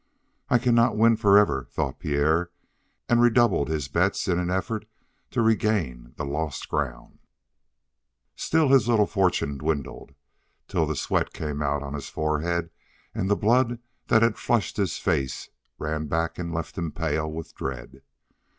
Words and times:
"I 0.49 0.57
cannot 0.57 0.97
win 0.97 1.15
forever," 1.15 1.67
thought 1.69 1.99
Pierre, 1.99 2.49
and 3.07 3.21
redoubled 3.21 3.67
his 3.67 3.87
bets 3.87 4.27
in 4.27 4.39
an 4.39 4.49
effort 4.49 4.85
to 5.29 5.43
regain 5.43 6.13
the 6.17 6.25
lost 6.25 6.67
ground. 6.69 7.19
Still 8.35 8.69
his 8.69 8.87
little 8.87 9.05
fortune 9.05 9.59
dwindled, 9.59 10.15
till 10.67 10.87
the 10.87 10.95
sweat 10.95 11.33
came 11.33 11.61
out 11.61 11.83
on 11.83 11.93
his 11.93 12.09
forehead 12.09 12.71
and 13.13 13.29
the 13.29 13.35
blood 13.35 13.77
that 14.07 14.23
had 14.23 14.39
flushed 14.39 14.77
his 14.77 14.97
face 14.97 15.49
ran 15.77 16.07
back 16.07 16.39
and 16.39 16.51
left 16.51 16.79
him 16.79 16.91
pale 16.91 17.31
with 17.31 17.53
dread. 17.53 18.01